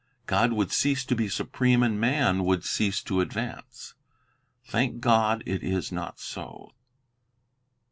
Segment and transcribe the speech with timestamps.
[0.25, 3.93] God would cease to be supreme, and man would cease to advance.
[4.65, 6.73] Thank God, it is not so.